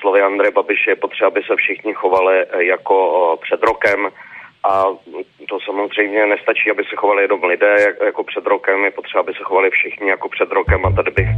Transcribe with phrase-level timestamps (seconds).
[0.00, 4.08] slovy Andreje Babiše je potřeba, aby se všichni chovali jako před rokem.
[4.64, 4.84] A
[5.48, 9.42] to samozřejmě nestačí, aby se chovali jenom lidé jako před rokem, je potřeba, aby se
[9.42, 10.86] chovali všichni jako před rokem.
[10.86, 11.28] A tady bych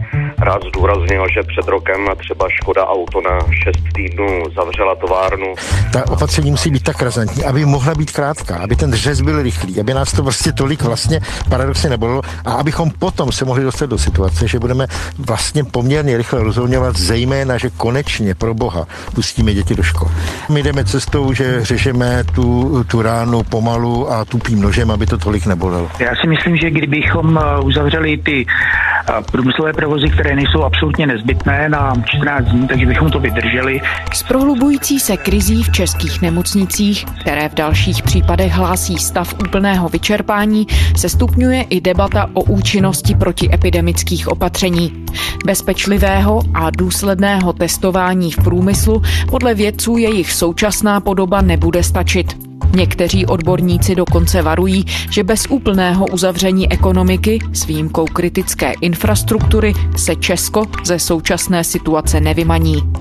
[0.43, 5.55] rád zdůraznil, že před rokem třeba Škoda Auto na 6 týdnů zavřela továrnu.
[5.93, 9.81] Ta opatření musí být tak razantní, aby mohla být krátká, aby ten řez byl rychlý,
[9.81, 13.99] aby nás to prostě tolik vlastně paradoxně nebolilo a abychom potom se mohli dostat do
[13.99, 14.87] situace, že budeme
[15.19, 20.09] vlastně poměrně rychle rozhodňovat, zejména, že konečně pro Boha pustíme děti do škol.
[20.49, 25.47] My jdeme cestou, že řešíme tu, tu ránu pomalu a tupým nožem, aby to tolik
[25.47, 25.91] nebolelo.
[25.99, 31.69] Já si myslím, že kdybychom eh, uzavřeli ty eh, průmyslové provozy, které nejsou absolutně nezbytné
[31.69, 33.81] na 14 dní, takže bychom to vydrželi.
[34.15, 40.67] S prohlubující se krizí v českých nemocnicích, které v dalších případech hlásí stav úplného vyčerpání,
[40.97, 45.05] se stupňuje i debata o účinnosti protiepidemických opatření.
[45.47, 52.52] Bezpečlivého a důsledného testování v průmyslu podle vědců jejich současná podoba nebude stačit.
[52.77, 60.65] Někteří odborníci dokonce varují, že bez úplného uzavření ekonomiky s výjimkou kritické infrastruktury se Česko
[60.85, 62.93] ze současné situace nevymaní.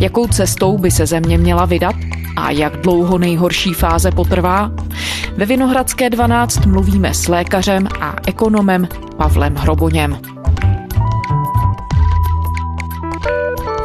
[0.00, 1.94] Jakou cestou by se země měla vydat
[2.36, 4.70] a jak dlouho nejhorší fáze potrvá?
[5.36, 10.18] Ve Vinohradské 12 mluvíme s lékařem a ekonomem Pavlem Hroboněm.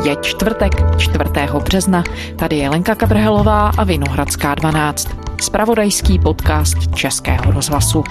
[0.04, 1.20] Je čtvrtek, 4.
[1.64, 2.04] března.
[2.36, 8.04] Tady je Lenka Kabrhelová a Vinohradská 12 spravodajský podcast Českého rozhlasu.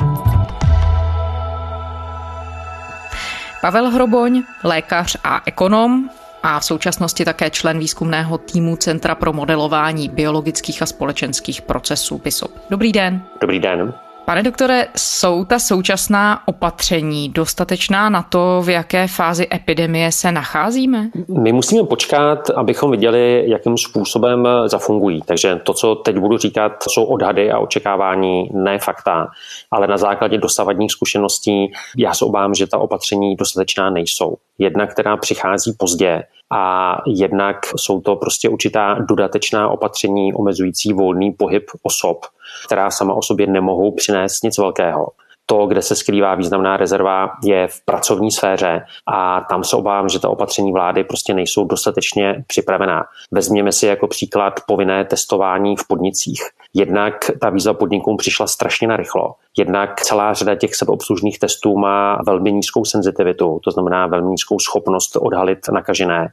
[3.61, 6.09] Pavel Hroboň, lékař a ekonom,
[6.43, 12.51] a v současnosti také člen výzkumného týmu Centra pro modelování biologických a společenských procesů PISOP.
[12.71, 13.23] Dobrý den.
[13.41, 13.95] Dobrý den.
[14.27, 21.11] Pane doktore, jsou ta současná opatření dostatečná na to, v jaké fázi epidemie se nacházíme?
[21.43, 25.21] My musíme počkat, abychom viděli, jakým způsobem zafungují.
[25.27, 29.27] Takže to, co teď budu říkat, jsou odhady a očekávání, ne fakta,
[29.71, 34.37] ale na základě dosavadních zkušeností já se obávám, že ta opatření dostatečná nejsou.
[34.59, 41.65] Jedna, která přichází pozdě, a jednak jsou to prostě určitá dodatečná opatření omezující volný pohyb
[41.83, 42.27] osob,
[42.67, 45.07] která sama o sobě nemohou přinést nic velkého.
[45.47, 50.19] To, kde se skrývá významná rezerva, je v pracovní sféře a tam se obávám, že
[50.19, 53.05] ta opatření vlády prostě nejsou dostatečně připravená.
[53.31, 56.43] Vezměme si jako příklad povinné testování v podnicích.
[56.75, 59.35] Jednak ta výzva podnikům přišla strašně narychlo.
[59.59, 65.17] Jednak celá řada těch sebeobslužných testů má velmi nízkou senzitivitu, to znamená velmi nízkou schopnost
[65.17, 66.29] odhalit nakažené.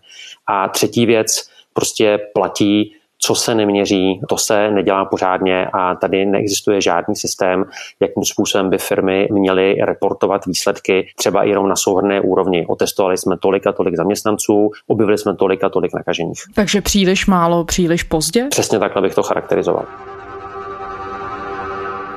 [0.48, 2.96] A třetí věc, prostě platí
[3.26, 7.66] co se neměří, to se nedělá pořádně a tady neexistuje žádný systém,
[8.00, 12.66] jakým způsobem by firmy měly reportovat výsledky třeba jenom na souhrné úrovni.
[12.68, 16.40] Otestovali jsme tolik a tolik zaměstnanců, objevili jsme tolik a tolik nakažených.
[16.56, 18.48] Takže příliš málo, příliš pozdě?
[18.50, 19.86] Přesně takhle bych to charakterizoval.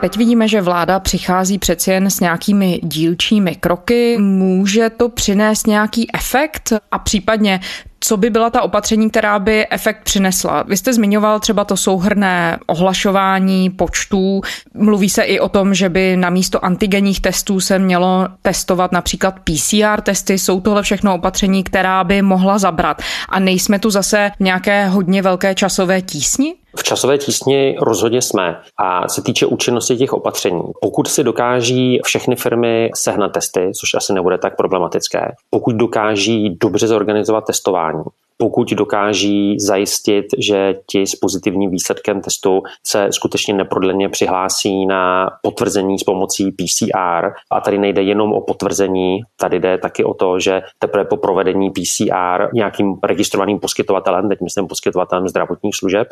[0.01, 4.17] Teď vidíme, že vláda přichází přeci jen s nějakými dílčími kroky.
[4.19, 7.61] Může to přinést nějaký efekt a případně
[8.01, 10.63] co by byla ta opatření, která by efekt přinesla?
[10.63, 14.41] Vy jste zmiňoval třeba to souhrné ohlašování počtů.
[14.75, 19.35] Mluví se i o tom, že by na místo antigenních testů se mělo testovat například
[19.41, 20.39] PCR testy.
[20.39, 23.03] Jsou tohle všechno opatření, která by mohla zabrat.
[23.29, 26.55] A nejsme tu zase nějaké hodně velké časové tísni?
[26.79, 28.61] V časové tísni rozhodně jsme.
[28.79, 34.13] A se týče účinnosti těch opatření, pokud si dokáží všechny firmy sehnat testy, což asi
[34.13, 38.05] nebude tak problematické, pokud dokáží dobře zorganizovat testování,
[38.39, 45.99] pokud dokáží zajistit, že ti s pozitivním výsledkem testu se skutečně neprodleně přihlásí na potvrzení
[45.99, 47.31] s pomocí PCR.
[47.51, 51.71] A tady nejde jenom o potvrzení, tady jde taky o to, že teprve po provedení
[51.71, 56.09] PCR nějakým registrovaným poskytovatelem, teď myslím poskytovatelem zdravotních služeb,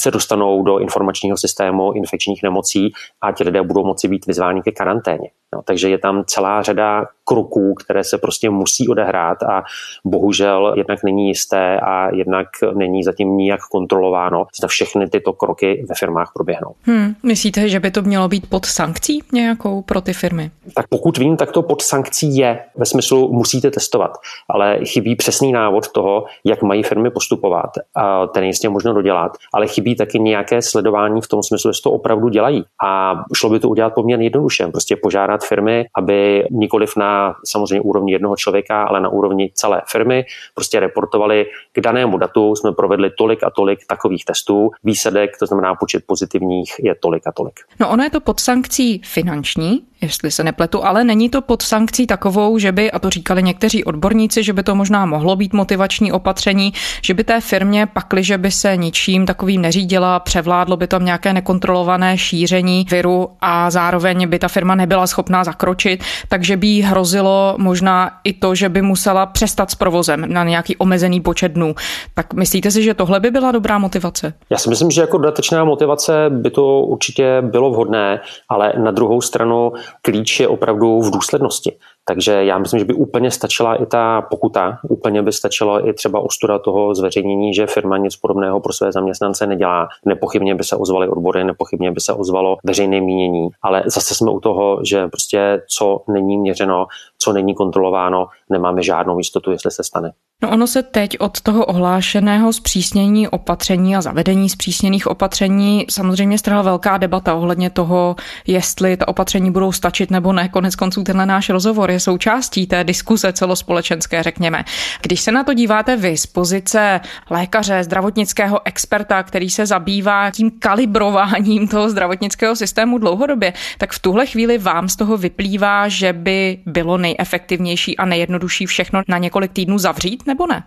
[0.00, 4.72] se dostanou do informačního systému infekčních nemocí a ti lidé budou moci být vyzváni ke
[4.72, 5.30] karanténě.
[5.54, 9.62] No, takže je tam celá řada kroků, které se prostě musí odehrát a
[10.04, 15.94] bohužel jednak není jisté a jednak není zatím nijak kontrolováno, zda všechny tyto kroky ve
[15.94, 16.74] firmách proběhnou.
[16.82, 20.50] Hmm, myslíte, že by to mělo být pod sankcí nějakou pro ty firmy?
[20.74, 22.64] Tak pokud vím, tak to pod sankcí je.
[22.76, 24.10] Ve smyslu musíte testovat,
[24.48, 27.70] ale chybí přesný návod toho, jak mají firmy postupovat.
[27.94, 31.82] A ten jistě možno dodělat, ale chybí být taky nějaké sledování v tom smyslu, že
[31.82, 32.64] to opravdu dělají.
[32.84, 34.66] A šlo by to udělat poměrně jednoduše.
[34.66, 40.24] Prostě požádat firmy, aby nikoliv na samozřejmě úrovni jednoho člověka, ale na úrovni celé firmy
[40.54, 44.70] prostě reportovali k danému datu jsme provedli tolik a tolik takových testů.
[44.84, 47.54] Výsledek, to znamená počet pozitivních, je tolik a tolik.
[47.80, 52.06] No ono je to pod sankcí finanční, jestli se nepletu, ale není to pod sankcí
[52.06, 56.12] takovou, že by, a to říkali někteří odborníci, že by to možná mohlo být motivační
[56.12, 56.72] opatření,
[57.02, 61.32] že by té firmě pakli, že by se ničím takovým neřídila, převládlo by tam nějaké
[61.32, 67.54] nekontrolované šíření viru a zároveň by ta firma nebyla schopná zakročit, takže by jí hrozilo
[67.58, 71.74] možná i to, že by musela přestat s provozem na nějaký omezený počet dnů.
[72.14, 74.34] Tak myslíte si, že tohle by byla dobrá motivace?
[74.50, 79.20] Já si myslím, že jako dodatečná motivace by to určitě bylo vhodné, ale na druhou
[79.20, 79.72] stranu
[80.02, 81.72] klíč je opravdu v důslednosti.
[82.04, 86.20] Takže já myslím, že by úplně stačila i ta pokuta, úplně by stačila i třeba
[86.20, 89.88] ostuda toho zveřejnění, že firma nic podobného pro své zaměstnance nedělá.
[90.06, 94.40] Nepochybně by se ozvaly odbory, nepochybně by se ozvalo veřejné mínění, ale zase jsme u
[94.40, 96.86] toho, že prostě co není měřeno,
[97.18, 100.12] co není kontrolováno, nemáme žádnou jistotu, jestli se stane.
[100.42, 106.62] No ono se teď od toho ohlášeného zpřísnění opatření a zavedení zpřísněných opatření samozřejmě strhla
[106.62, 108.16] velká debata ohledně toho,
[108.46, 110.48] jestli ta opatření budou stačit nebo ne.
[110.48, 114.64] Konec konců tenhle náš rozhovor je součástí té diskuse celospolečenské, řekněme.
[115.02, 117.00] Když se na to díváte vy z pozice
[117.30, 124.26] lékaře, zdravotnického experta, který se zabývá tím kalibrováním toho zdravotnického systému dlouhodobě, tak v tuhle
[124.26, 129.78] chvíli vám z toho vyplývá, že by bylo nejefektivnější a nejjednodušší všechno na několik týdnů
[129.78, 130.62] zavřít, nebo ne?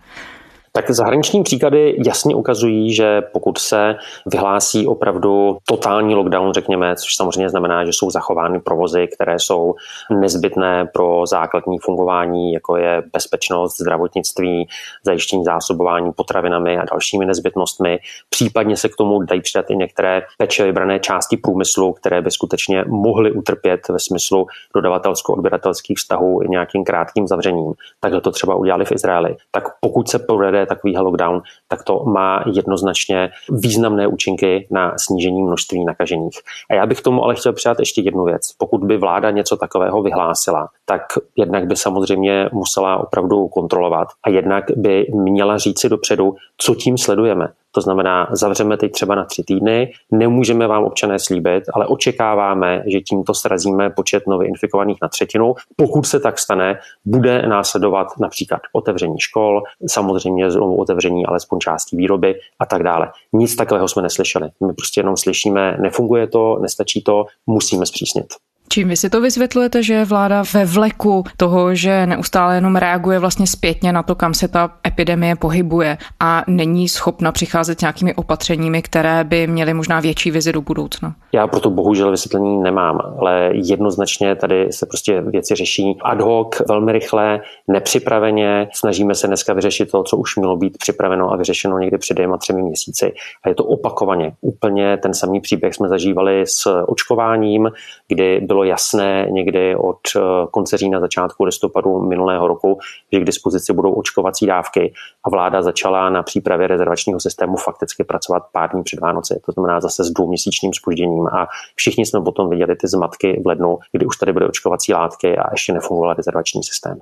[0.76, 7.48] Tak zahraniční příklady jasně ukazují, že pokud se vyhlásí opravdu totální lockdown, řekněme, což samozřejmě
[7.48, 9.74] znamená, že jsou zachovány provozy, které jsou
[10.10, 14.68] nezbytné pro základní fungování, jako je bezpečnost, zdravotnictví,
[15.04, 17.98] zajištění zásobování potravinami a dalšími nezbytnostmi.
[18.30, 22.84] Případně se k tomu dají přidat i některé peče vybrané části průmyslu, které by skutečně
[22.86, 27.72] mohly utrpět ve smyslu dodavatelsko-odběratelských vztahů i nějakým krátkým zavřením.
[28.00, 29.36] Takhle to třeba udělali v Izraeli.
[29.50, 35.84] Tak pokud se povede takový lockdown, tak to má jednoznačně významné účinky na snížení množství
[35.84, 36.38] nakažených.
[36.70, 38.52] A já bych tomu ale chtěl přidat ještě jednu věc.
[38.58, 41.02] Pokud by vláda něco takového vyhlásila, tak
[41.36, 47.48] jednak by samozřejmě musela opravdu kontrolovat a jednak by měla říci dopředu, co tím sledujeme.
[47.74, 53.00] To znamená, zavřeme teď třeba na tři týdny, nemůžeme vám občané slíbit, ale očekáváme, že
[53.00, 55.54] tímto srazíme počet nově infikovaných na třetinu.
[55.76, 62.34] Pokud se tak stane, bude následovat například otevření škol, samozřejmě znovu otevření alespoň části výroby
[62.58, 63.10] a tak dále.
[63.32, 64.48] Nic takového jsme neslyšeli.
[64.66, 68.26] My prostě jenom slyšíme, nefunguje to, nestačí to, musíme zpřísnit.
[68.74, 73.46] Čím vy si to vysvětlujete, že vláda ve vleku toho, že neustále jenom reaguje vlastně
[73.46, 79.24] zpětně na to, kam se ta epidemie pohybuje a není schopna přicházet nějakými opatřeními, které
[79.24, 81.14] by měly možná větší vizi do budoucna?
[81.32, 86.92] Já proto bohužel vysvětlení nemám, ale jednoznačně tady se prostě věci řeší ad hoc, velmi
[86.92, 88.68] rychle, nepřipraveně.
[88.72, 92.38] Snažíme se dneska vyřešit to, co už mělo být připraveno a vyřešeno někdy před dvěma,
[92.38, 93.12] třemi měsíci.
[93.44, 94.32] A je to opakovaně.
[94.40, 97.70] Úplně ten samý příběh jsme zažívali s očkováním,
[98.08, 100.20] kdy bylo jasné někdy od eh,
[100.50, 102.78] konce října, začátku listopadu minulého roku,
[103.12, 104.92] že k dispozici budou očkovací dávky
[105.24, 109.40] a vláda začala na přípravě rezervačního systému fakticky pracovat pár dní před Vánoci.
[109.46, 113.78] To znamená zase s dvouměsíčním spožděním a všichni jsme potom viděli ty zmatky v lednu,
[113.92, 116.98] kdy už tady byly očkovací látky a ještě nefungoval rezervační systém.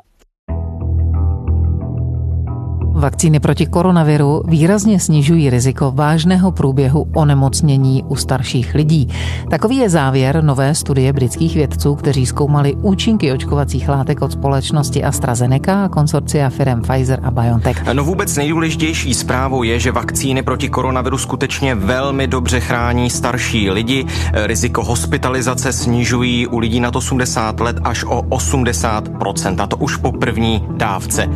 [2.95, 9.09] Vakcíny proti koronaviru výrazně snižují riziko vážného průběhu onemocnění u starších lidí.
[9.51, 15.85] Takový je závěr nové studie britských vědců, kteří zkoumali účinky očkovacích látek od společnosti AstraZeneca
[15.85, 17.93] a konsorcia firm Pfizer a BioNTech.
[17.93, 24.07] No vůbec nejdůležitější zprávou je, že vakcíny proti koronaviru skutečně velmi dobře chrání starší lidi.
[24.33, 30.13] Riziko hospitalizace snižují u lidí nad 80 let až o 80%, a to už po
[30.13, 31.29] první dávce.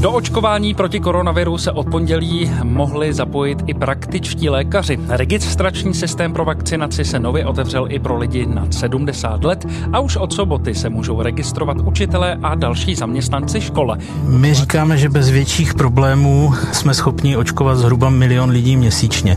[0.00, 4.98] Do očkování proti koronaviru se od pondělí mohli zapojit i praktičtí lékaři.
[5.08, 10.16] Registrační systém pro vakcinaci se nově otevřel i pro lidi nad 70 let a už
[10.16, 13.98] od soboty se můžou registrovat učitelé a další zaměstnanci škole.
[14.26, 19.36] My říkáme, že bez větších problémů jsme schopni očkovat zhruba milion lidí měsíčně.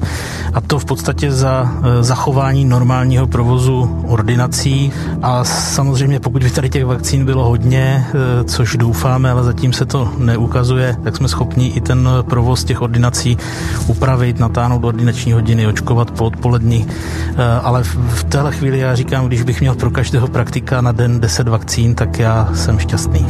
[0.53, 4.91] A to v podstatě za eh, zachování normálního provozu ordinací.
[5.22, 9.86] A samozřejmě pokud by tady těch vakcín bylo hodně, eh, což doufáme, ale zatím se
[9.86, 13.38] to neukázalo, ukazuje, jak jsme schopni i ten provoz těch ordinací
[13.88, 16.88] upravit, natáhnout ordinační hodiny, očkovat po odpolední.
[16.88, 21.19] Eh, ale v téhle chvíli já říkám, když bych měl pro každého praktika na den
[21.19, 23.25] 10 vakcín, tak já jsem šťastný.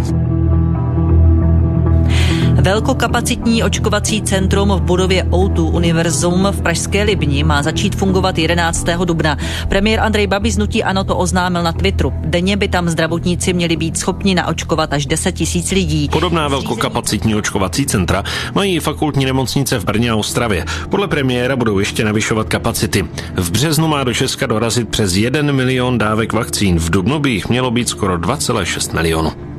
[2.63, 8.85] Velkokapacitní očkovací centrum v budově O2 Univerzum v Pražské Libni má začít fungovat 11.
[9.05, 9.37] dubna.
[9.69, 12.13] Premiér Andrej Babiš z Nutí Ano to oznámil na Twitteru.
[12.25, 16.09] Denně by tam zdravotníci měli být schopni naočkovat až 10 tisíc lidí.
[16.09, 20.65] Podobná velkokapacitní očkovací centra mají fakultní nemocnice v Brně a Ostravě.
[20.89, 23.05] Podle premiéra budou ještě navyšovat kapacity.
[23.35, 26.79] V březnu má do Česka dorazit přes 1 milion dávek vakcín.
[26.79, 29.52] V dubnu by jich mělo být skoro 2,6 milionu.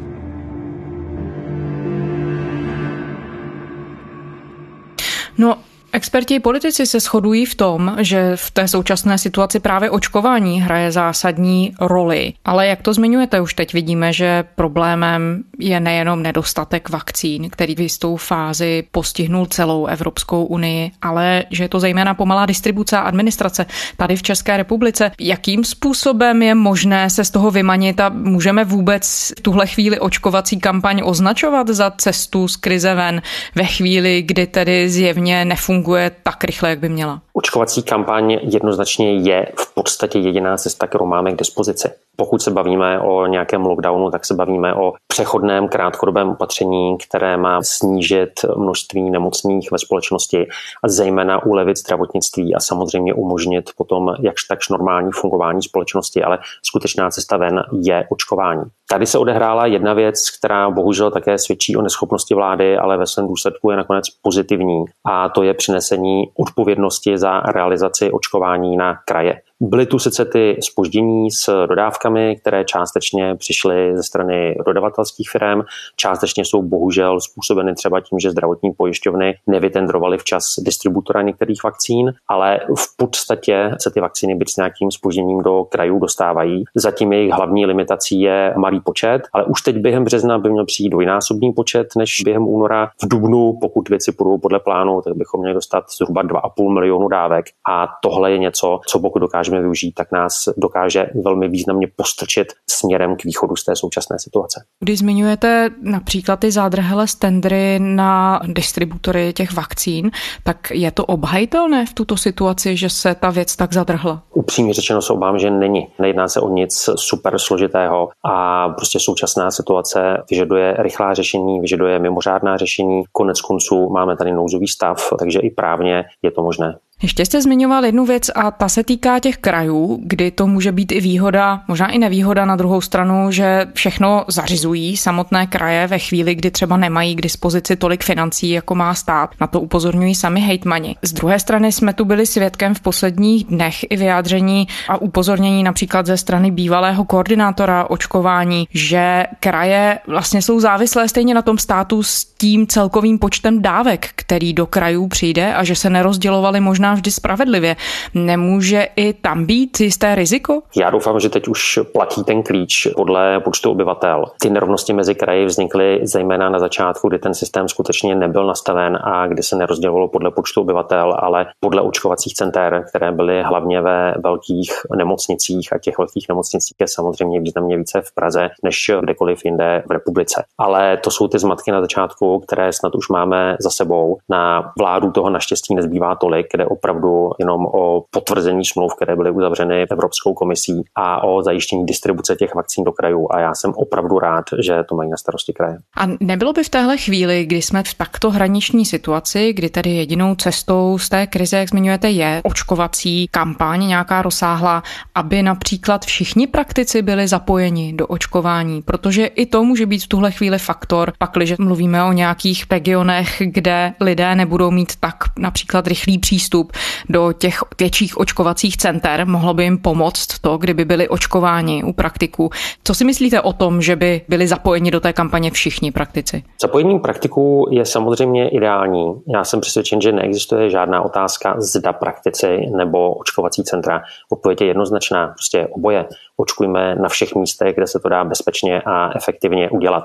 [5.36, 5.58] No,
[5.94, 10.92] Experti i politici se shodují v tom, že v té současné situaci právě očkování hraje
[10.92, 12.32] zásadní roli.
[12.44, 17.80] Ale jak to zmiňujete, už teď vidíme, že problémem je nejenom nedostatek vakcín, který v
[17.80, 23.66] jistou fázi postihnul celou Evropskou unii, ale že je to zejména pomalá distribuce a administrace
[23.96, 25.10] tady v České republice.
[25.20, 30.58] Jakým způsobem je možné se z toho vymanit a můžeme vůbec v tuhle chvíli očkovací
[30.58, 33.22] kampaň označovat za cestu z krize ven
[33.54, 37.20] ve chvíli, kdy tedy zjevně nefunguje funguje tak rychle, jak by měla?
[37.32, 41.88] Očkovací kampaň jednoznačně je v podstatě jediná cesta, kterou máme k dispozici.
[42.16, 47.62] Pokud se bavíme o nějakém lockdownu, tak se bavíme o přechodném krátkodobém opatření, které má
[47.62, 50.46] snížit množství nemocných ve společnosti
[50.84, 57.10] a zejména ulevit zdravotnictví a samozřejmě umožnit potom jakž takž normální fungování společnosti, ale skutečná
[57.10, 58.64] cesta ven je očkování.
[58.88, 63.28] Tady se odehrála jedna věc, která bohužel také svědčí o neschopnosti vlády, ale ve svém
[63.28, 69.40] důsledku je nakonec pozitivní a to je přinesení odpovědnosti za realizaci očkování na kraje.
[69.66, 75.62] Byly tu sice ty spoždění s dodávkami, které částečně přišly ze strany dodavatelských firm,
[75.96, 82.60] částečně jsou bohužel způsobeny třeba tím, že zdravotní pojišťovny nevytendrovaly včas distributora některých vakcín, ale
[82.78, 86.64] v podstatě se ty vakcíny byt s nějakým spožděním do krajů dostávají.
[86.74, 90.90] Zatím jejich hlavní limitací je malý počet, ale už teď během března by měl přijít
[90.90, 92.90] dvojnásobný počet než během února.
[93.02, 97.46] V dubnu, pokud věci půjdou podle plánu, tak bychom měli dostat zhruba 2,5 milionu dávek.
[97.68, 102.52] A tohle je něco, co pokud dokážeme dokážeme využít, tak nás dokáže velmi významně postrčit
[102.70, 104.64] směrem k východu z té současné situace.
[104.80, 110.10] Když zmiňujete například ty zádrhelé stendry na distributory těch vakcín,
[110.42, 114.22] tak je to obhajitelné v tuto situaci, že se ta věc tak zadrhla?
[114.34, 115.88] Upřímně řečeno se obávám, že není.
[115.98, 122.56] Nejedná se o nic super složitého a prostě současná situace vyžaduje rychlá řešení, vyžaduje mimořádná
[122.56, 123.02] řešení.
[123.12, 126.78] Konec konců máme tady nouzový stav, takže i právně je to možné.
[127.04, 130.92] Ještě jste zmiňoval jednu věc a ta se týká těch krajů, kdy to může být
[130.92, 136.34] i výhoda, možná i nevýhoda na druhou stranu, že všechno zařizují samotné kraje ve chvíli,
[136.34, 139.30] kdy třeba nemají k dispozici tolik financí, jako má stát.
[139.40, 140.96] Na to upozorňují sami hejtmani.
[141.02, 146.06] Z druhé strany jsme tu byli svědkem v posledních dnech i vyjádření a upozornění například
[146.06, 152.24] ze strany bývalého koordinátora očkování, že kraje vlastně jsou závislé stejně na tom státu s
[152.24, 157.76] tím celkovým počtem dávek, který do krajů přijde a že se nerozdělovali možná vždy spravedlivě.
[158.14, 160.62] Nemůže i tam být jisté riziko?
[160.76, 164.24] Já doufám, že teď už platí ten klíč podle počtu obyvatel.
[164.40, 169.26] Ty nerovnosti mezi kraji vznikly zejména na začátku, kdy ten systém skutečně nebyl nastaven a
[169.26, 174.72] kdy se nerozdělovalo podle počtu obyvatel, ale podle očkovacích center, které byly hlavně ve velkých
[174.96, 179.90] nemocnicích a těch velkých nemocnicích je samozřejmě významně více v Praze než kdekoliv jinde v
[179.90, 180.44] republice.
[180.58, 184.18] Ale to jsou ty zmatky na začátku, které snad už máme za sebou.
[184.28, 189.86] Na vládu toho naštěstí nezbývá tolik, kde opravdu jenom o potvrzení smluv, které byly uzavřeny
[189.90, 193.28] Evropskou komisí a o zajištění distribuce těch vakcín do krajů.
[193.30, 195.78] A já jsem opravdu rád, že to mají na starosti kraje.
[195.96, 200.34] A nebylo by v téhle chvíli, kdy jsme v takto hraniční situaci, kdy tedy jedinou
[200.34, 204.82] cestou z té krize, jak zmiňujete, je očkovací kampaň nějaká rozsáhlá,
[205.14, 210.30] aby například všichni praktici byli zapojeni do očkování, protože i to může být v tuhle
[210.30, 216.63] chvíli faktor, pakliže mluvíme o nějakých regionech, kde lidé nebudou mít tak například rychlý přístup
[216.64, 216.72] přístup
[217.08, 219.26] do těch větších očkovacích center.
[219.26, 222.50] Mohlo by jim pomoct to, kdyby byli očkováni u praktiků.
[222.84, 226.42] Co si myslíte o tom, že by byli zapojeni do té kampaně všichni praktici?
[226.62, 229.14] Zapojení praktiků je samozřejmě ideální.
[229.34, 234.02] Já jsem přesvědčen, že neexistuje žádná otázka, zda praktici nebo očkovací centra.
[234.32, 236.04] Odpověď je jednoznačná, prostě oboje.
[236.36, 240.04] Očkujme na všech místech, kde se to dá bezpečně a efektivně udělat.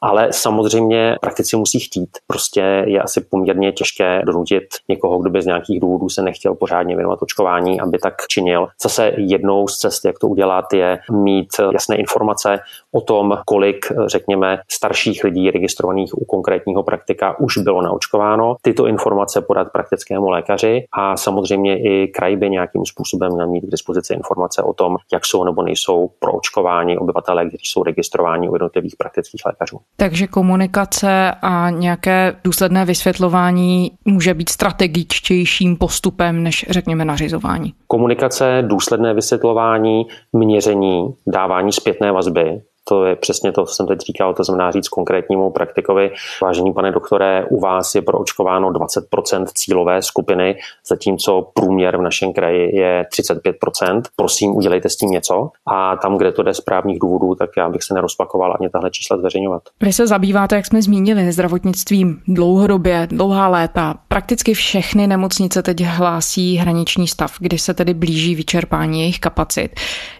[0.00, 2.10] Ale samozřejmě praktici musí chtít.
[2.26, 6.96] Prostě je asi poměrně těžké donutit někoho, kdo by z nějakých důvodů se nechtěl pořádně
[6.96, 8.68] věnovat očkování, aby tak činil.
[8.82, 12.60] Zase jednou z cest, jak to udělat, je mít jasné informace
[12.92, 18.56] o tom, kolik, řekněme, starších lidí registrovaných u konkrétního praktika už bylo naočkováno.
[18.62, 23.70] Tyto informace podat praktickému lékaři a samozřejmě i kraj by nějakým způsobem měl mít k
[23.70, 28.96] dispozici informace o tom, jak jsou nebo nejsou proočkováni obyvatelé, kteří jsou registrováni u jednotlivých
[28.98, 29.80] praktických lékařů.
[29.96, 37.74] Takže komunikace a nějaké důsledné vysvětlování může být strategičtějším postupem než řekněme nařizování.
[37.86, 44.34] Komunikace, důsledné vysvětlování, měření, dávání zpětné vazby, to je přesně to, co jsem teď říkal,
[44.34, 46.10] to znamená říct konkrétnímu praktikovi,
[46.42, 50.56] vážený pane doktore, u vás je proočkováno 20% cílové skupiny,
[50.88, 54.02] zatímco průměr v našem kraji je 35%.
[54.16, 55.50] Prosím, udělejte s tím něco.
[55.66, 58.90] A tam, kde to jde z právních důvodů, tak já bych se nerozpakoval ani tahle
[58.90, 59.62] čísla zveřejňovat.
[59.80, 63.94] Vy se zabýváte, jak jsme zmínili, zdravotnictvím dlouhodobě, dlouhá léta.
[64.08, 69.70] Prakticky všechny nemocnice teď hlásí hraniční stav, kdy se tedy blíží vyčerpání jejich kapacit.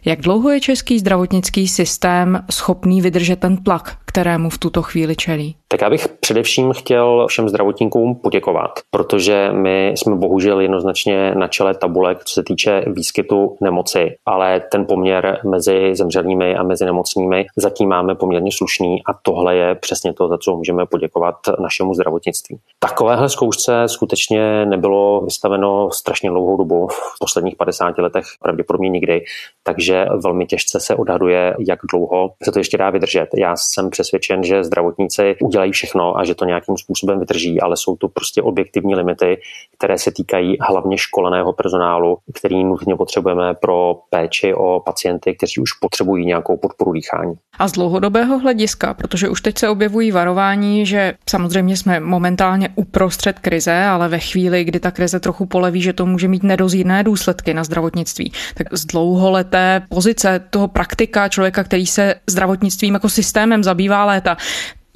[0.05, 5.57] Jak dlouho je český zdravotnický systém schopný vydržet ten tlak, kterému v tuto chvíli čelí?
[5.69, 11.75] Tak já bych především chtěl všem zdravotníkům poděkovat, protože my jsme bohužel jednoznačně na čele
[11.75, 17.89] tabulek, co se týče výskytu nemoci, ale ten poměr mezi zemřelými a mezi nemocnými zatím
[17.89, 22.59] máme poměrně slušný a tohle je přesně to, za co můžeme poděkovat našemu zdravotnictví.
[22.79, 29.25] Takovéhle zkoušce skutečně nebylo vystaveno strašně dlouhou dobu, v posledních 50 letech pravděpodobně nikdy,
[29.63, 33.29] takže velmi těžce se odhaduje, jak dlouho se to ještě dá vydržet.
[33.37, 37.97] Já jsem přesvědčen, že zdravotníci udělají všechno a že to nějakým způsobem vydrží, ale jsou
[37.97, 39.41] to prostě objektivní limity,
[39.79, 45.73] které se týkají hlavně školeného personálu, který nutně potřebujeme pro péči o pacienty, kteří už
[45.73, 47.35] potřebují nějakou podporu dýchání.
[47.59, 53.39] A z dlouhodobého hlediska, protože už teď se objevují varování, že samozřejmě jsme momentálně uprostřed
[53.39, 57.55] krize, ale ve chvíli, kdy ta krize trochu poleví, že to může mít nedozírné důsledky
[57.55, 64.05] na zdravotnictví, tak z dlouholeté pozice toho praktika, člověka, který se zdravotnictvím jako systémem zabývá
[64.05, 64.37] léta,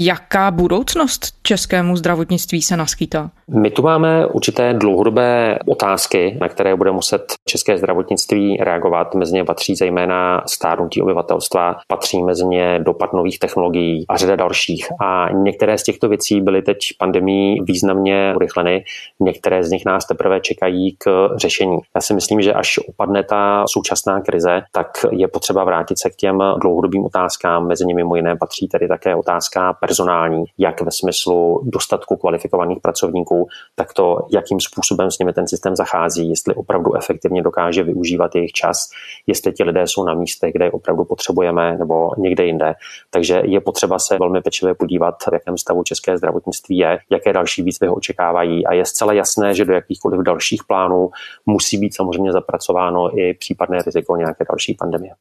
[0.00, 3.30] Jaká budoucnost českému zdravotnictví se naskýtá?
[3.50, 9.14] My tu máme určité dlouhodobé otázky, na které bude muset české zdravotnictví reagovat.
[9.14, 14.88] Mezi ně patří zejména stárnutí obyvatelstva, patří mezi ně dopad nových technologií a řada dalších.
[15.00, 18.84] A některé z těchto věcí byly teď pandemí významně urychleny,
[19.20, 21.78] některé z nich nás teprve čekají k řešení.
[21.94, 26.16] Já si myslím, že až opadne ta současná krize, tak je potřeba vrátit se k
[26.16, 27.66] těm dlouhodobým otázkám.
[27.66, 33.48] Mezi nimi mimo jiné patří tedy také otázka personální, jak ve smyslu dostatku kvalifikovaných pracovníků,
[33.74, 38.52] tak to, jakým způsobem s nimi ten systém zachází, jestli opravdu efektivně dokáže využívat jejich
[38.52, 38.90] čas,
[39.26, 42.74] jestli ti lidé jsou na místech, kde je opravdu potřebujeme, nebo někde jinde.
[43.10, 47.62] Takže je potřeba se velmi pečlivě podívat, v jakém stavu české zdravotnictví je, jaké další
[47.62, 48.66] výzvy ho očekávají.
[48.66, 51.10] A je zcela jasné, že do jakýchkoliv dalších plánů
[51.46, 55.12] musí být samozřejmě zapracováno i případné riziko nějaké další pandemie.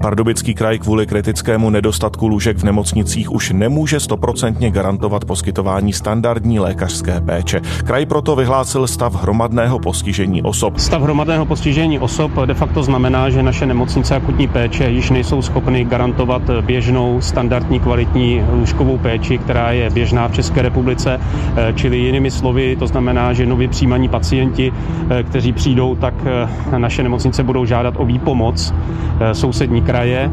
[0.00, 7.20] Pardubický kraj kvůli kritickému nedostatku lůžek v nemocnicích už nemůže stoprocentně garantovat poskytování standardní lékařské
[7.20, 7.60] péče.
[7.86, 10.78] Kraj proto vyhlásil stav hromadného postižení osob.
[10.78, 15.84] Stav hromadného postižení osob de facto znamená, že naše nemocnice akutní péče již nejsou schopny
[15.84, 21.20] garantovat běžnou standardní kvalitní lůžkovou péči, která je běžná v České republice.
[21.56, 24.72] Eh, čili jinými slovy, to znamená, že nově přijímaní pacienti,
[25.10, 28.74] eh, kteří přijdou, tak eh, naše nemocnice budou žádat o výpomoc
[29.32, 30.28] sousední kraje.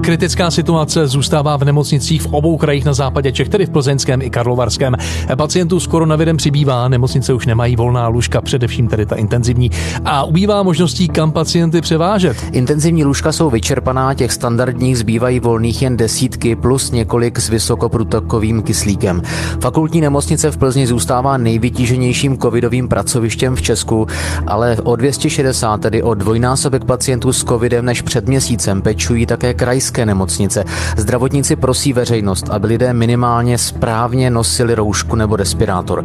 [0.00, 4.30] Kritická situace zůstává v nemocnicích v obou krajích na západě Čech, tedy v Plzeňském i
[4.30, 4.96] Karlovarském.
[5.36, 9.70] Pacientů s koronavirem přibývá, nemocnice už nemají volná lůžka, především tedy ta intenzivní,
[10.04, 12.36] a ubývá možností, kam pacienty převážet.
[12.52, 19.22] Intenzivní lůžka jsou vyčerpaná, těch standardních zbývají volných jen desítky plus několik s vysokoprůtokovým kyslíkem.
[19.60, 24.06] Fakultní nemocnice v Plzni zůstává nejvytíženějším covidovým pracovištěm v Česku,
[24.46, 29.89] ale o 260, tedy o dvojnásobek pacientů s covidem než před měsícem pečují také krajské
[29.90, 30.64] krajské nemocnice.
[30.96, 36.04] Zdravotníci prosí veřejnost, aby lidé minimálně správně nosili roušku nebo respirátor.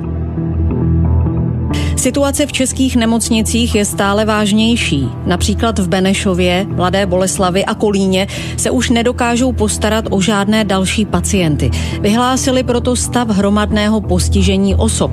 [1.98, 5.10] Situace v českých nemocnicích je stále vážnější.
[5.26, 11.72] Například v Benešově, Mladé Boleslavi a Kolíně se už nedokážou postarat o žádné další pacienty.
[12.02, 15.12] Vyhlásili proto stav hromadného postižení osob.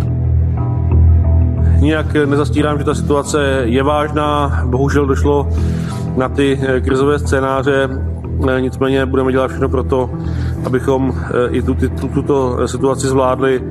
[1.78, 4.62] Nijak nezastírám, že ta situace je vážná.
[4.66, 5.48] Bohužel došlo
[6.16, 8.11] na ty krizové scénáře
[8.58, 10.10] nicméně budeme dělat všechno pro to,
[10.64, 13.62] abychom eh, i tu, tu, tuto situaci zvládli.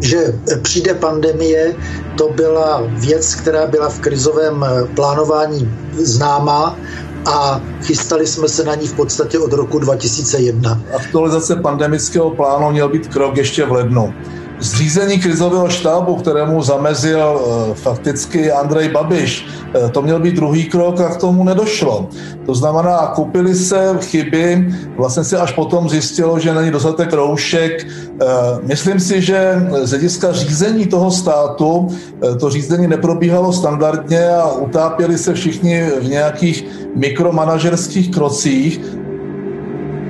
[0.00, 0.18] Že
[0.62, 1.74] přijde pandemie,
[2.18, 6.76] to byla věc, která byla v krizovém eh, plánování známá
[7.26, 10.80] a chystali jsme se na ní v podstatě od roku 2001.
[10.96, 14.14] Aktualizace pandemického plánu měl být krok ještě v lednu.
[14.60, 21.00] Zřízení krizového štábu, kterému zamezil eh, fakticky Andrej Babiš, eh, to měl být druhý krok
[21.00, 22.08] a k tomu nedošlo.
[22.46, 27.86] To znamená, koupili se chyby, vlastně se až potom zjistilo, že není dostatek roušek.
[27.86, 28.26] Eh,
[28.62, 31.88] myslím si, že z hlediska řízení toho státu
[32.40, 36.64] to řízení neprobíhalo standardně a utápěli se všichni v nějakých
[36.96, 38.80] mikromanažerských krocích,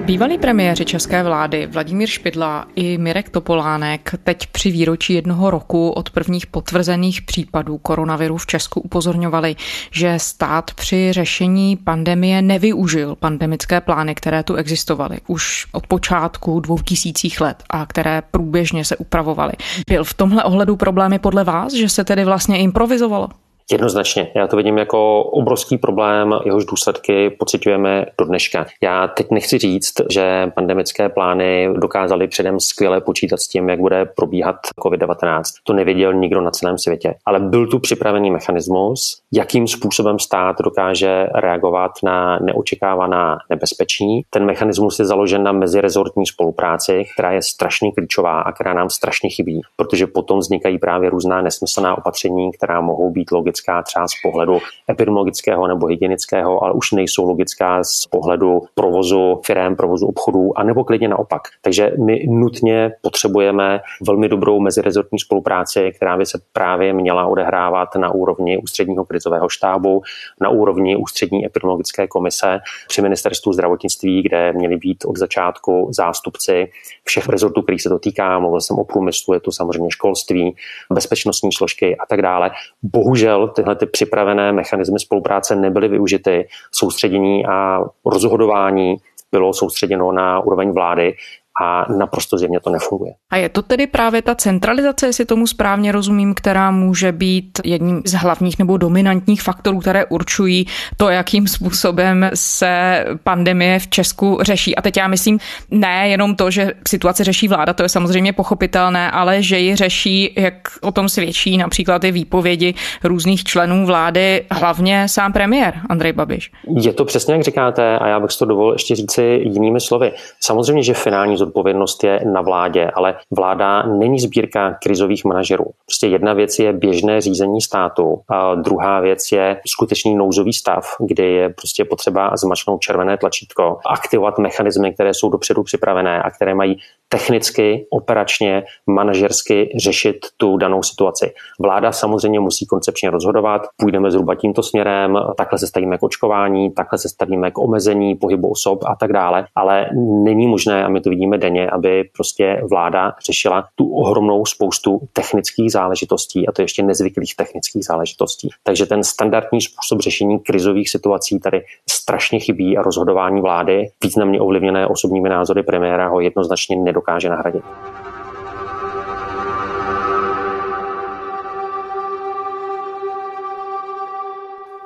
[0.04, 6.10] Bývalí premiéři české vlády Vladimír Špidla i Mirek Topolánek teď při výročí jednoho roku od
[6.10, 9.56] prvních potvrzených případů koronaviru v Česku upozorňovali,
[9.90, 16.78] že stát při řešení pandemie nevyužil pandemické plány, které tu existovaly už od počátku dvou
[16.78, 19.52] tisících let a které průběžně se upravovaly.
[19.88, 23.28] Byl v tomhle ohledu problémy podle vás, že se tedy vlastně improvizovalo?
[23.72, 24.30] Jednoznačně.
[24.34, 28.66] Já to vidím jako obrovský problém, jehož důsledky pocitujeme do dneška.
[28.82, 34.04] Já teď nechci říct, že pandemické plány dokázaly předem skvěle počítat s tím, jak bude
[34.04, 35.42] probíhat COVID-19.
[35.64, 37.14] To nevěděl nikdo na celém světě.
[37.26, 44.24] Ale byl tu připravený mechanismus, jakým způsobem stát dokáže reagovat na neočekávaná nebezpečí.
[44.30, 49.30] Ten mechanismus je založen na mezirezortní spolupráci, která je strašně klíčová a která nám strašně
[49.30, 54.12] chybí, protože potom vznikají právě různá nesmyslná opatření, která mohou být logická logická třeba z
[54.22, 54.58] pohledu
[54.90, 61.08] epidemiologického nebo hygienického, ale už nejsou logická z pohledu provozu firm, provozu obchodů, anebo klidně
[61.08, 61.42] naopak.
[61.62, 68.10] Takže my nutně potřebujeme velmi dobrou mezirezortní spolupráci, která by se právě měla odehrávat na
[68.14, 70.02] úrovni ústředního krizového štábu,
[70.40, 76.70] na úrovni ústřední epidemiologické komise při ministerstvu zdravotnictví, kde měli být od začátku zástupci
[77.04, 78.38] všech rezortů, který se to týká.
[78.38, 80.56] Mluvil jsem o průmyslu, je to samozřejmě školství,
[80.92, 82.50] bezpečnostní složky a tak dále.
[82.82, 86.48] Bohužel tyhle ty připravené mechanismy spolupráce nebyly využity.
[86.72, 88.96] Soustředění a rozhodování
[89.32, 91.14] bylo soustředěno na úroveň vlády
[91.62, 93.12] a naprosto zjevně to nefunguje.
[93.30, 98.02] A je to tedy právě ta centralizace, jestli tomu správně rozumím, která může být jedním
[98.04, 104.76] z hlavních nebo dominantních faktorů, které určují to, jakým způsobem se pandemie v Česku řeší.
[104.76, 105.38] A teď já myslím
[105.70, 110.34] ne jenom to, že situace řeší vláda, to je samozřejmě pochopitelné, ale že ji řeší,
[110.36, 116.52] jak o tom svědčí například i výpovědi různých členů vlády, hlavně sám premiér Andrej Babiš.
[116.82, 120.12] Je to přesně jak říkáte a já bych to dovolil ještě říci jinými slovy.
[120.40, 125.64] Samozřejmě, že finální zodpovědnost je na vládě, ale vláda není sbírka krizových manažerů.
[125.86, 131.32] Prostě jedna věc je běžné řízení státu, a druhá věc je skutečný nouzový stav, kdy
[131.32, 136.78] je prostě potřeba zmačknout červené tlačítko, aktivovat mechanismy, které jsou dopředu připravené a které mají
[137.08, 141.32] technicky, operačně, manažersky řešit tu danou situaci.
[141.60, 146.98] Vláda samozřejmě musí koncepčně rozhodovat, půjdeme zhruba tímto směrem, takhle se stavíme k očkování, takhle
[146.98, 149.86] se stavíme k omezení pohybu osob a tak dále, ale
[150.24, 155.72] není možné, a my to vidíme denně, aby prostě vláda řešila tu ohromnou spoustu technických
[155.72, 158.48] záležitostí a to ještě nezvyklých technických záležitostí.
[158.62, 164.86] Takže ten standardní způsob řešení krizových situací tady strašně chybí a rozhodování vlády, významně ovlivněné
[164.86, 167.64] osobními názory premiéra, ho jednoznačně nedokáže nahradit.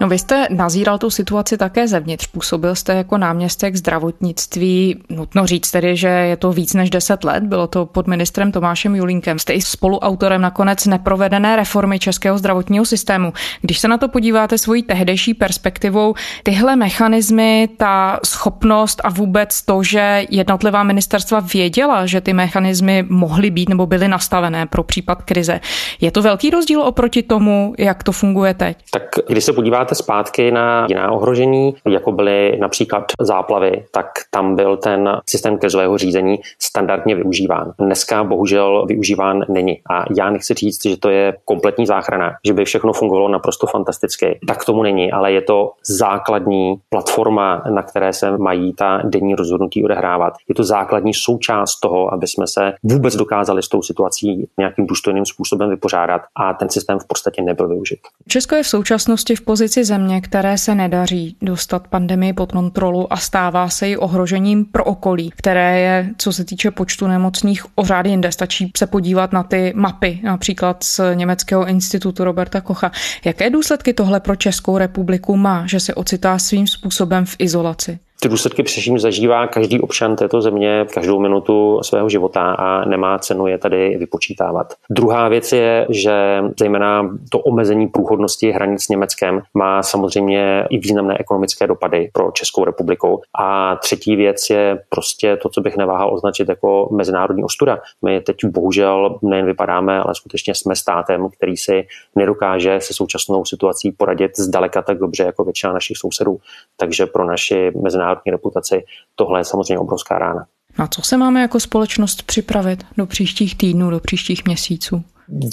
[0.05, 2.27] No vy jste nazíral tu situaci také zevnitř.
[2.27, 5.03] Působil jste jako náměstek zdravotnictví.
[5.11, 7.43] Nutno říct tedy, že je to víc než 10 let.
[7.43, 9.39] Bylo to pod ministrem Tomášem Julínkem.
[9.39, 13.33] Jste i spoluautorem nakonec neprovedené reformy českého zdravotního systému.
[13.61, 19.83] Když se na to podíváte svojí tehdejší perspektivou, tyhle mechanismy, ta schopnost a vůbec to,
[19.83, 25.61] že jednotlivá ministerstva věděla, že ty mechanismy mohly být nebo byly nastavené pro případ krize.
[26.01, 28.79] Je to velký rozdíl oproti tomu, jak to funguje teď?
[28.91, 34.57] Tak když se podíváte podíváte zpátky na jiná ohrožení, jako byly například záplavy, tak tam
[34.57, 37.73] byl ten systém krizového řízení standardně využíván.
[37.79, 39.81] Dneska bohužel využíván není.
[39.91, 44.39] A já nechci říct, že to je kompletní záchrana, že by všechno fungovalo naprosto fantasticky.
[44.47, 49.85] Tak tomu není, ale je to základní platforma, na které se mají ta denní rozhodnutí
[49.85, 50.35] odehrávat.
[50.49, 55.27] Je to základní součást toho, aby jsme se vůbec dokázali s tou situací nějakým důstojným
[55.27, 57.99] způsobem vypořádat a ten systém v podstatě nebyl využit.
[58.29, 63.17] Česko je v současnosti v pozici země, které se nedaří dostat pandemii pod kontrolu a
[63.17, 68.11] stává se i ohrožením pro okolí, které je, co se týče počtu nemocných, o řády
[68.11, 68.33] jinde.
[68.33, 72.93] Stačí se podívat na ty mapy, například z Německého institutu Roberta Kocha.
[73.25, 77.99] Jaké důsledky tohle pro Českou republiku má, že se ocitá svým způsobem v izolaci?
[78.25, 83.47] Ty důsledky především zažívá každý občan této země každou minutu svého života a nemá cenu
[83.47, 84.75] je tady vypočítávat.
[84.91, 91.19] Druhá věc je, že zejména to omezení průchodnosti hranic s Německem má samozřejmě i významné
[91.19, 93.23] ekonomické dopady pro Českou republiku.
[93.39, 97.79] A třetí věc je prostě to, co bych neváhal označit jako mezinárodní ostuda.
[98.05, 103.93] My teď bohužel nejen vypadáme, ale skutečně jsme státem, který si nedokáže se současnou situací
[103.93, 106.39] poradit zdaleka tak dobře jako většina našich sousedů.
[106.77, 110.47] Takže pro naši mezinárodní reputaci tohle je samozřejmě obrovská rána.
[110.79, 115.03] Na co se máme jako společnost připravit do příštích týdnů, do příštích měsíců?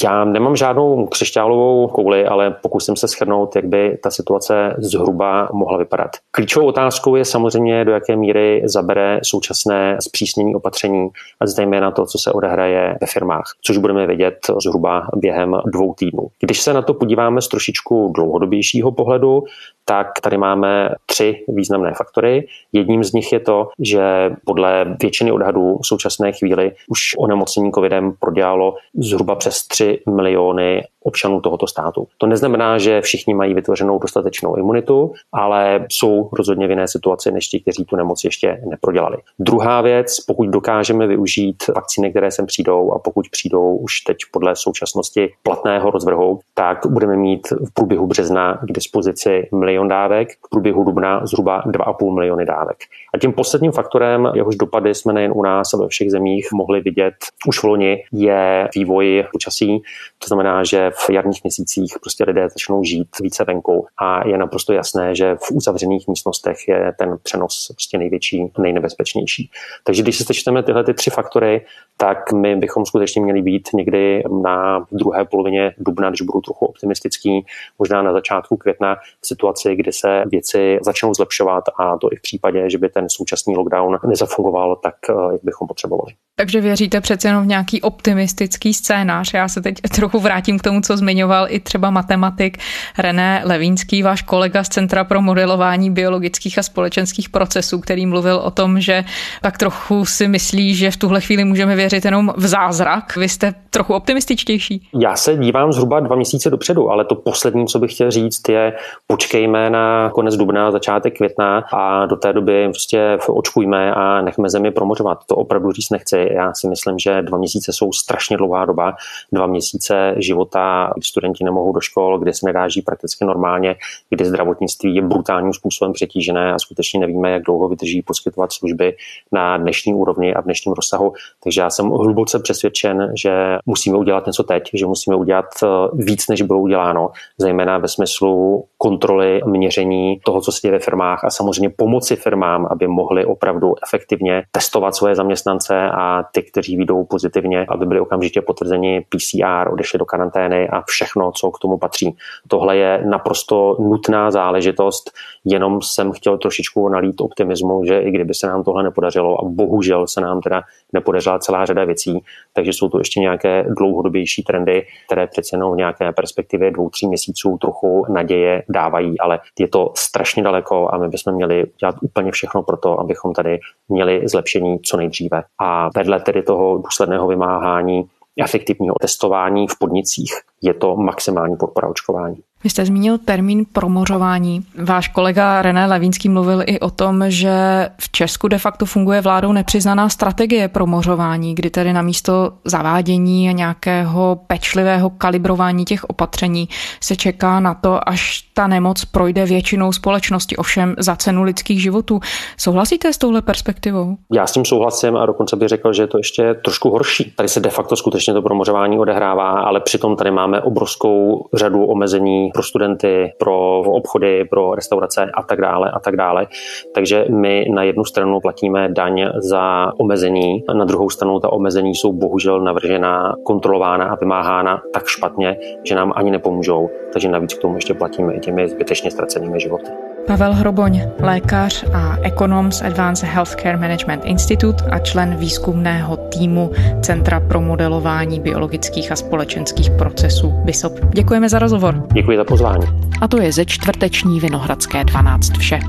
[0.04, 5.78] Já nemám žádnou křišťálovou kouli, ale pokusím se schrnout, jak by ta situace zhruba mohla
[5.78, 6.12] vypadat.
[6.32, 12.18] Klíčovou otázkou je samozřejmě, do jaké míry zabere současné zpřísnění opatření a zejména to, co
[12.18, 16.28] se odehraje ve firmách, což budeme vědět zhruba během dvou týdnů.
[16.40, 19.44] Když se na to podíváme z trošičku dlouhodobějšího pohledu,
[19.92, 22.48] tak tady máme tři významné faktory.
[22.74, 24.02] Jedním z nich je to, že
[24.46, 31.42] podle většiny odhadů v současné chvíli už onemocnění covidem prodělalo zhruba přes 3 miliony občanů
[31.42, 32.08] tohoto státu.
[32.18, 37.48] To neznamená, že všichni mají vytvořenou dostatečnou imunitu, ale jsou rozhodně v jiné situaci než
[37.48, 39.18] ti, kteří tu nemoc ještě neprodělali.
[39.40, 44.56] Druhá věc, pokud dokážeme využít vakcíny, které sem přijdou a pokud přijdou už teď podle
[44.56, 50.84] současnosti platného rozvrhu, tak budeme mít v průběhu března k dispozici milion dávek, v průběhu
[50.84, 52.78] dubna zhruba 2,5 miliony dávek.
[53.14, 56.82] A tím posledním faktorem, jehož dopady jsme nejen u nás, ale ve všech zemích mohli
[56.82, 57.14] vidět
[57.48, 59.82] už v loni, je vývoj počasí.
[60.20, 64.74] To znamená, že v jarních měsících prostě lidé začnou žít více venku a je naprosto
[64.74, 69.50] jasné, že v uzavřených místnostech je ten přenos prostě největší, nejnebezpečnější.
[69.84, 71.66] Takže když si sečteme tyhle ty tři faktory,
[71.98, 77.46] tak my bychom skutečně měli být někdy na druhé polovině dubna, když budu trochu optimistický,
[77.80, 82.22] možná na začátku května v situaci, kdy se věci začnou zlepšovat a to i v
[82.22, 86.14] případě, že by ten současný lockdown nezafungoval tak, eh, jak bychom potřebovali.
[86.36, 89.34] Takže věříte přece jenom v nějaký optimistický scénář.
[89.34, 92.58] Já se teď trochu vrátím k tomu, co zmiňoval i třeba matematik
[92.98, 98.52] René Levínský, váš kolega z Centra pro modelování biologických a společenských procesů, který mluvil o
[98.52, 99.04] tom, že
[99.42, 103.16] tak trochu si myslí, že v tuhle chvíli můžeme věřit jenom v zázrak.
[103.16, 104.90] Vy jste trochu optimističtější.
[105.02, 108.74] Já se dívám zhruba dva měsíce dopředu, ale to poslední, co bych chtěl říct, je
[109.08, 114.72] počkejme na konec dubna, začátek května a do té doby prostě očkujme a nechme zemi
[114.72, 115.20] promořovat.
[115.28, 116.30] To opravdu říct nechci.
[116.32, 118.96] Já si myslím, že dva měsíce jsou strašně dlouhá doba.
[119.32, 123.76] Dva měsíce života, kdy studenti nemohou do škol, kde se nedá žít prakticky normálně,
[124.10, 128.96] kdy zdravotnictví je brutálním způsobem přetížené a skutečně nevíme, jak dlouho vydrží poskytovat služby
[129.32, 131.14] na dnešní úrovni a v dnešním rozsahu.
[131.44, 136.28] Takže já jsem hluboce přesvědčen, že musíme udělat něco teď, že musíme udělat eh, víc,
[136.28, 141.30] než bylo uděláno, zejména ve smyslu kontroly, měření toho, co se děje ve firmách a
[141.30, 147.66] samozřejmě pomoci firmám, aby mohli opravdu efektivně testovat svoje zaměstnance a ty, kteří vyjdou pozitivně,
[147.70, 152.16] aby byli okamžitě potvrzeni PCR, odešli do karantény a všechno, co k tomu patří.
[152.48, 155.12] Tohle je naprosto nutná záležitost,
[155.46, 160.08] jenom jsem chtěl trošičku nalít optimismu, že i kdyby se nám tohle nepodařilo a bohužel
[160.08, 160.62] se nám teda
[160.94, 162.20] nepodařila celá řada věcí,
[162.54, 167.08] takže jsou to ještě nějaké dlouhodobější trendy, které přece jenom v nějaké perspektivě dvou, tří
[167.08, 172.32] měsíců trochu naděje dávají, ale je to strašně daleko a my bychom měli dělat úplně
[172.32, 175.44] všechno pro to, abychom tady měli zlepšení co nejdříve.
[175.60, 178.04] A vedle tedy toho důsledného vymáhání
[178.40, 182.44] efektivního testování v podnicích je to maximální podpora očkování.
[182.64, 184.66] Vy jste zmínil termín promořování.
[184.84, 189.52] Váš kolega René Levínský mluvil i o tom, že v Česku de facto funguje vládou
[189.52, 196.70] nepřiznaná strategie promořování, kdy tedy na místo zavádění a nějakého pečlivého kalibrování těch opatření
[197.02, 202.20] se čeká na to, až ta nemoc projde většinou společnosti, ovšem za cenu lidských životů.
[202.58, 204.18] Souhlasíte s touhle perspektivou?
[204.34, 207.34] Já s tím souhlasím a dokonce bych řekl, že je to ještě trošku horší.
[207.36, 212.51] Tady se de facto skutečně to promořování odehrává, ale přitom tady máme obrovskou řadu omezení
[212.52, 216.48] pro studenty, pro obchody, pro restaurace a tak dále a tak dále.
[216.94, 222.14] Takže my na jednu stranu platíme daň za omezení, na druhou stranu ta omezení jsou
[222.14, 226.90] bohužel navržená, kontrolována a vymáhána tak špatně, že nám ani nepomůžou.
[227.14, 229.92] Takže navíc k tomu ještě platíme i těmi zbytečně ztracenými životy.
[230.28, 237.40] Pavel Hroboň, lékař a ekonom z Advanced Healthcare Management Institute a člen výzkumného týmu Centra
[237.40, 241.00] pro modelování biologických a společenských procesů BISOP.
[241.14, 242.04] Děkujeme za rozhovor.
[242.14, 242.86] Děkuji za pozvání.
[243.22, 245.80] A to je ze čtvrteční Vinohradské 12 vše.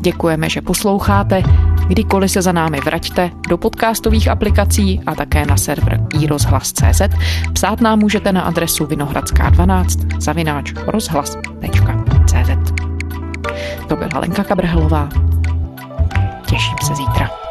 [0.00, 1.42] Děkujeme, že posloucháte.
[1.88, 7.02] Kdykoliv se za námi vraťte do podcastových aplikací a také na server iRozhlas.cz.
[7.52, 12.03] Psát nám můžete na adresu vinohradská12 zavináč rozhlas.cz.
[13.88, 15.08] To byla Lenka Kabrhelová.
[16.46, 17.43] Těším se zítra.